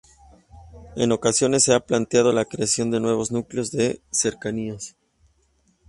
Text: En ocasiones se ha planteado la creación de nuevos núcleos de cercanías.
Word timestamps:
En 0.95 1.11
ocasiones 1.11 1.61
se 1.65 1.75
ha 1.75 1.79
planteado 1.79 2.33
la 2.33 2.45
creación 2.45 2.89
de 2.89 2.99
nuevos 2.99 3.31
núcleos 3.31 3.69
de 3.69 4.01
cercanías. 4.09 4.97